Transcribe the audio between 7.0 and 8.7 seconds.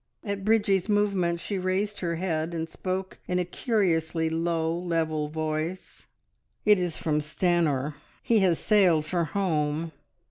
Stanor. He has